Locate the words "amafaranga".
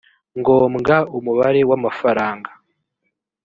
1.77-2.49